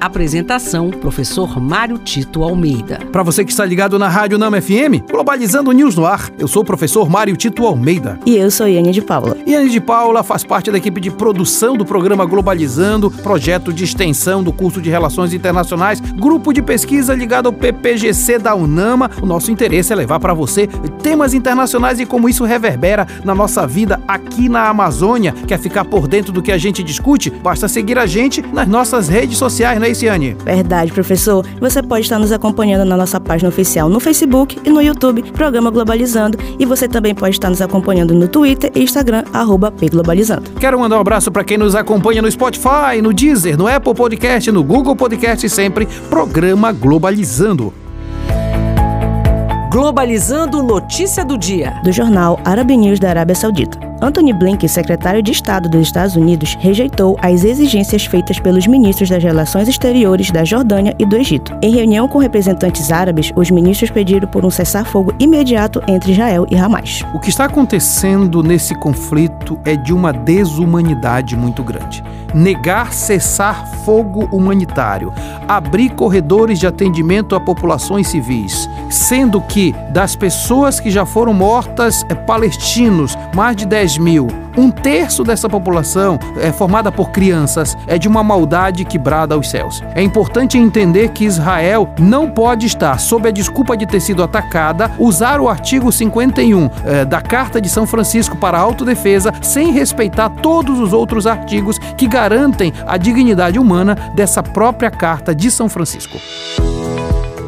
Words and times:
Apresentação: 0.00 0.88
Professor 0.88 1.60
Mário 1.60 1.98
Tito 1.98 2.42
Almeida. 2.42 3.00
Para 3.12 3.22
você 3.22 3.44
que 3.44 3.50
está 3.50 3.66
ligado 3.66 3.98
na 3.98 4.08
Rádio 4.08 4.38
Nama 4.38 4.60
FM, 4.60 5.04
Globalizando 5.10 5.70
News 5.72 5.94
no 5.94 6.06
ar, 6.06 6.30
eu 6.38 6.48
sou 6.48 6.62
o 6.62 6.64
professor 6.64 7.10
Mário 7.10 7.36
Tito 7.36 7.66
Almeida. 7.66 8.18
E 8.24 8.36
eu 8.36 8.50
sou 8.50 8.66
Iane 8.66 8.92
de 8.92 9.02
Paula. 9.02 9.36
Iane 9.46 9.68
de 9.68 9.78
Paula 9.78 10.22
faz 10.22 10.42
parte 10.42 10.70
da 10.70 10.78
equipe 10.78 11.00
de 11.00 11.10
produção 11.10 11.76
do 11.76 11.84
programa 11.84 12.24
Globalizando, 12.24 13.10
projeto 13.10 13.74
de 13.74 13.84
extensão 13.84 14.42
do 14.42 14.52
curso 14.52 14.80
de 14.80 14.88
Relações 14.88 15.34
Internacionais, 15.34 16.00
grupo 16.00 16.52
de 16.54 16.62
pesquisa 16.62 17.14
ligado 17.14 17.46
ao 17.46 17.52
PPGC 17.52 18.38
da 18.38 18.54
UNAMA. 18.54 19.10
O 19.20 19.26
nosso 19.26 19.50
interesse 19.50 19.92
é 19.92 19.96
levar 19.96 20.18
para 20.18 20.32
você 20.32 20.66
temas 21.02 21.34
internacionais 21.34 22.00
e 22.00 22.06
como 22.06 22.26
isso 22.26 22.44
reverbera 22.44 23.06
na 23.22 23.34
nossa 23.34 23.66
vida 23.66 24.00
aqui 24.08 24.48
na 24.48 24.68
Amazônia. 24.68 25.34
Quer 25.46 25.58
ficar 25.58 25.84
por 25.84 26.08
dentro 26.08 26.32
do 26.32 26.40
que 26.40 26.52
a 26.52 26.58
gente 26.58 26.82
discute? 26.82 27.28
Basta 27.28 27.68
seguir 27.68 27.98
a 27.98 28.06
gente 28.06 28.40
nas 28.40 28.66
nossas 28.66 29.06
redes 29.06 29.36
sociais, 29.36 29.78
né? 29.78 29.89
Leiciane? 29.90 30.36
Verdade, 30.44 30.92
professor. 30.92 31.44
Você 31.60 31.82
pode 31.82 32.02
estar 32.02 32.18
nos 32.18 32.30
acompanhando 32.30 32.84
na 32.84 32.96
nossa 32.96 33.20
página 33.20 33.48
oficial 33.48 33.88
no 33.88 33.98
Facebook 33.98 34.58
e 34.64 34.70
no 34.70 34.80
YouTube, 34.80 35.22
Programa 35.32 35.70
Globalizando. 35.70 36.38
E 36.58 36.64
você 36.64 36.86
também 36.86 37.14
pode 37.14 37.34
estar 37.34 37.50
nos 37.50 37.60
acompanhando 37.60 38.14
no 38.14 38.28
Twitter 38.28 38.70
e 38.74 38.84
Instagram, 38.84 39.24
arroba 39.32 39.72
Pglobalizando. 39.72 40.50
Quero 40.60 40.78
mandar 40.78 40.96
um 40.96 41.00
abraço 41.00 41.32
para 41.32 41.42
quem 41.42 41.58
nos 41.58 41.74
acompanha 41.74 42.22
no 42.22 42.30
Spotify, 42.30 43.02
no 43.02 43.12
Deezer, 43.12 43.58
no 43.58 43.66
Apple 43.66 43.94
Podcast, 43.94 44.52
no 44.52 44.62
Google 44.62 44.94
Podcast 44.94 45.44
e 45.44 45.50
sempre 45.50 45.86
Programa 46.08 46.70
Globalizando. 46.72 47.74
Globalizando 49.72 50.62
notícia 50.62 51.24
do 51.24 51.36
dia. 51.36 51.80
Do 51.82 51.92
jornal 51.92 52.38
Arab 52.44 52.70
News 52.70 53.00
da 53.00 53.10
Arábia 53.10 53.34
Saudita. 53.34 53.89
Anthony 54.02 54.32
Blinken, 54.32 54.68
secretário 54.68 55.22
de 55.22 55.30
Estado 55.30 55.68
dos 55.68 55.82
Estados 55.82 56.16
Unidos, 56.16 56.56
rejeitou 56.58 57.18
as 57.20 57.44
exigências 57.44 58.06
feitas 58.06 58.38
pelos 58.38 58.66
ministros 58.66 59.10
das 59.10 59.22
Relações 59.22 59.68
Exteriores 59.68 60.30
da 60.30 60.42
Jordânia 60.42 60.94
e 60.98 61.04
do 61.04 61.16
Egito. 61.16 61.54
Em 61.62 61.70
reunião 61.70 62.08
com 62.08 62.18
representantes 62.18 62.90
árabes, 62.90 63.30
os 63.36 63.50
ministros 63.50 63.90
pediram 63.90 64.26
por 64.26 64.44
um 64.44 64.50
cessar-fogo 64.50 65.14
imediato 65.18 65.82
entre 65.86 66.12
Israel 66.12 66.46
e 66.50 66.56
Hamas. 66.56 67.02
O 67.12 67.20
que 67.20 67.28
está 67.28 67.44
acontecendo 67.44 68.42
nesse 68.42 68.74
conflito 68.74 69.60
é 69.64 69.76
de 69.76 69.92
uma 69.92 70.12
desumanidade 70.12 71.36
muito 71.36 71.62
grande. 71.62 72.02
Negar 72.32 72.92
cessar 72.92 73.66
fogo 73.84 74.28
humanitário, 74.32 75.12
abrir 75.48 75.90
corredores 75.90 76.58
de 76.58 76.66
atendimento 76.66 77.34
a 77.34 77.40
populações 77.40 78.08
civis, 78.08 78.68
sendo 78.88 79.40
que 79.40 79.74
das 79.90 80.16
pessoas 80.16 80.80
que 80.80 80.90
já 80.90 81.04
foram 81.04 81.34
mortas 81.34 82.04
é, 82.08 82.14
palestinos, 82.14 83.18
mais 83.34 83.56
de 83.56 83.66
10 83.66 83.90
10 83.90 83.98
mil, 83.98 84.28
um 84.56 84.70
terço 84.70 85.22
dessa 85.22 85.48
população 85.48 86.18
é 86.40 86.52
formada 86.52 86.90
por 86.90 87.10
crianças, 87.10 87.76
é 87.86 87.98
de 87.98 88.08
uma 88.08 88.22
maldade 88.22 88.84
que 88.84 88.98
brada 88.98 89.34
aos 89.34 89.50
céus. 89.50 89.82
É 89.94 90.02
importante 90.02 90.58
entender 90.58 91.10
que 91.10 91.24
Israel 91.24 91.88
não 91.98 92.30
pode 92.30 92.66
estar, 92.66 92.98
sob 92.98 93.28
a 93.28 93.32
desculpa 93.32 93.76
de 93.76 93.86
ter 93.86 94.00
sido 94.00 94.22
atacada, 94.22 94.90
usar 94.98 95.40
o 95.40 95.48
artigo 95.48 95.90
51 95.90 96.70
é, 96.84 97.04
da 97.04 97.20
Carta 97.20 97.60
de 97.60 97.68
São 97.68 97.86
Francisco 97.86 98.36
para 98.36 98.58
a 98.58 98.60
autodefesa 98.60 99.32
sem 99.42 99.72
respeitar 99.72 100.28
todos 100.28 100.78
os 100.78 100.92
outros 100.92 101.26
artigos 101.26 101.78
que 101.96 102.06
garantem 102.06 102.72
a 102.86 102.96
dignidade 102.96 103.58
humana 103.58 103.94
dessa 104.14 104.42
própria 104.42 104.90
Carta 104.90 105.34
de 105.34 105.50
São 105.50 105.68
Francisco. 105.68 106.18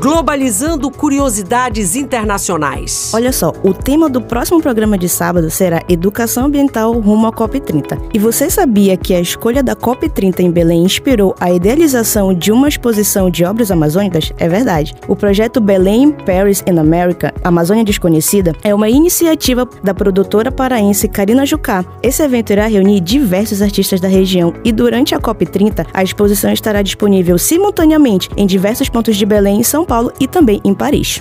Globalizando 0.02 0.90
curiosidades 0.90 1.94
internacionais. 1.94 3.12
Olha 3.14 3.30
só, 3.30 3.52
o 3.62 3.72
tema 3.72 4.10
do 4.10 4.20
próximo 4.20 4.60
programa 4.60 4.98
de 4.98 5.08
sábado 5.08 5.48
será 5.48 5.80
Educação 5.88 6.46
Ambiental 6.46 6.92
rumo 6.98 7.28
à 7.28 7.32
COP30. 7.32 8.10
E 8.12 8.18
você 8.18 8.50
sabia 8.50 8.96
que 8.96 9.14
a 9.14 9.20
escolha 9.20 9.62
da 9.62 9.76
COP30 9.76 10.40
em 10.40 10.50
Belém 10.50 10.82
inspirou 10.82 11.36
a 11.38 11.52
idealização 11.52 12.34
de 12.34 12.50
uma 12.50 12.68
exposição 12.68 13.30
de 13.30 13.44
obras 13.44 13.70
amazônicas? 13.70 14.32
É 14.38 14.48
verdade. 14.48 14.92
O 15.06 15.14
projeto 15.14 15.60
Belém 15.60 16.10
Paris 16.10 16.64
in 16.66 16.80
America, 16.80 17.32
Amazônia 17.44 17.84
Desconhecida, 17.84 18.56
é 18.64 18.74
uma 18.74 18.88
iniciativa 18.88 19.68
da 19.84 19.94
produtora 19.94 20.50
paraense 20.50 21.06
Karina 21.06 21.46
Jucá. 21.46 21.84
Esse 22.02 22.24
evento 22.24 22.50
irá 22.50 22.66
reunir 22.66 22.98
diversos 22.98 23.62
artistas 23.62 24.00
da 24.00 24.08
região 24.08 24.52
e 24.64 24.72
durante 24.72 25.14
a 25.14 25.20
COP30 25.20 25.86
a 25.94 26.02
exposição 26.02 26.52
estará 26.52 26.82
disponível 26.82 27.38
simultaneamente 27.38 28.28
em 28.36 28.48
diversos 28.48 28.88
pontos 28.88 29.14
de 29.14 29.24
Belém 29.24 29.60
e 29.60 29.64
São 29.64 29.84
Paulo 29.84 29.91
Paulo 29.92 30.10
e 30.18 30.26
também 30.26 30.58
em 30.64 30.72
Paris. 30.72 31.20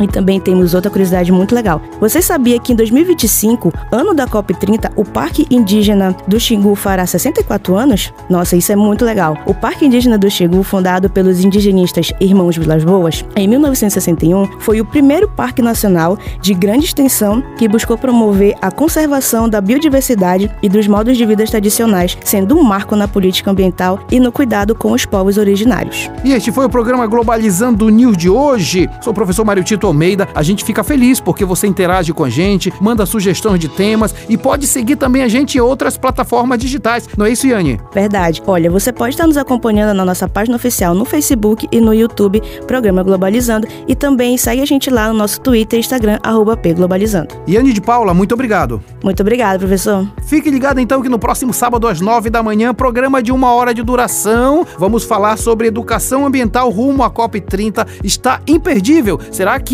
E 0.00 0.08
também 0.08 0.40
temos 0.40 0.74
outra 0.74 0.90
curiosidade 0.90 1.30
muito 1.30 1.54
legal. 1.54 1.80
Você 2.00 2.20
sabia 2.20 2.58
que 2.58 2.72
em 2.72 2.76
2025, 2.76 3.72
ano 3.92 4.14
da 4.14 4.26
COP30, 4.26 4.90
o 4.96 5.04
Parque 5.04 5.46
Indígena 5.50 6.16
do 6.26 6.38
Xingu 6.38 6.74
fará 6.74 7.06
64 7.06 7.76
anos? 7.76 8.12
Nossa, 8.28 8.56
isso 8.56 8.72
é 8.72 8.76
muito 8.76 9.04
legal. 9.04 9.36
O 9.46 9.54
Parque 9.54 9.86
Indígena 9.86 10.18
do 10.18 10.30
Xingu, 10.30 10.62
fundado 10.62 11.08
pelos 11.08 11.44
indigenistas 11.44 12.12
Irmãos 12.20 12.56
Vilas 12.56 12.84
Boas, 12.84 13.24
em 13.36 13.46
1961, 13.46 14.60
foi 14.60 14.80
o 14.80 14.84
primeiro 14.84 15.28
parque 15.28 15.62
nacional 15.62 16.18
de 16.40 16.54
grande 16.54 16.86
extensão 16.86 17.42
que 17.56 17.68
buscou 17.68 17.96
promover 17.96 18.54
a 18.60 18.70
conservação 18.70 19.48
da 19.48 19.60
biodiversidade 19.60 20.50
e 20.62 20.68
dos 20.68 20.86
modos 20.86 21.16
de 21.16 21.24
vida 21.24 21.44
tradicionais, 21.44 22.16
sendo 22.24 22.58
um 22.58 22.62
marco 22.62 22.96
na 22.96 23.06
política 23.06 23.50
ambiental 23.50 24.00
e 24.10 24.18
no 24.18 24.32
cuidado 24.32 24.74
com 24.74 24.92
os 24.92 25.04
povos 25.04 25.38
originários. 25.38 26.10
E 26.24 26.32
este 26.32 26.50
foi 26.50 26.64
o 26.64 26.70
programa 26.70 27.06
Globalizando 27.06 27.88
News 27.88 28.16
de 28.16 28.28
hoje. 28.28 28.88
Sou 29.00 29.12
o 29.12 29.14
professor 29.14 29.44
Mário 29.44 29.62
Tito 29.62 29.83
Almeida. 29.86 30.28
A 30.34 30.42
gente 30.42 30.64
fica 30.64 30.82
feliz 30.84 31.20
porque 31.20 31.44
você 31.44 31.66
interage 31.66 32.12
com 32.12 32.24
a 32.24 32.30
gente, 32.30 32.72
manda 32.80 33.06
sugestões 33.06 33.58
de 33.60 33.68
temas 33.68 34.14
e 34.28 34.36
pode 34.36 34.66
seguir 34.66 34.96
também 34.96 35.22
a 35.22 35.28
gente 35.28 35.58
em 35.58 35.60
outras 35.60 35.96
plataformas 35.96 36.58
digitais. 36.58 37.08
Não 37.16 37.26
é 37.26 37.30
isso, 37.30 37.46
Yane? 37.46 37.80
Verdade. 37.92 38.42
Olha, 38.46 38.70
você 38.70 38.92
pode 38.92 39.14
estar 39.14 39.26
nos 39.26 39.36
acompanhando 39.36 39.96
na 39.96 40.04
nossa 40.04 40.28
página 40.28 40.56
oficial 40.56 40.94
no 40.94 41.04
Facebook 41.04 41.68
e 41.70 41.80
no 41.80 41.94
YouTube, 41.94 42.42
Programa 42.66 43.02
Globalizando, 43.02 43.66
e 43.86 43.94
também 43.94 44.36
segue 44.36 44.62
a 44.62 44.66
gente 44.66 44.90
lá 44.90 45.08
no 45.08 45.14
nosso 45.14 45.40
Twitter 45.40 45.78
e 45.78 45.80
Instagram, 45.80 46.18
arroba 46.22 46.56
pglobalizando. 46.56 47.34
Yane 47.48 47.72
de 47.72 47.80
Paula, 47.80 48.14
muito 48.14 48.32
obrigado. 48.34 48.82
Muito 49.02 49.20
obrigado, 49.20 49.60
professor. 49.60 50.06
Fique 50.26 50.50
ligado 50.50 50.78
então 50.80 51.02
que 51.02 51.08
no 51.08 51.18
próximo 51.18 51.52
sábado 51.52 51.86
às 51.86 52.00
nove 52.00 52.30
da 52.30 52.42
manhã, 52.42 52.72
programa 52.72 53.22
de 53.22 53.32
uma 53.32 53.52
hora 53.52 53.74
de 53.74 53.82
duração, 53.82 54.66
vamos 54.78 55.04
falar 55.04 55.36
sobre 55.36 55.68
educação 55.68 56.26
ambiental 56.26 56.70
rumo 56.70 57.02
à 57.02 57.10
COP30. 57.10 57.86
Está 58.02 58.40
imperdível. 58.46 59.18
Será 59.30 59.58
que 59.60 59.73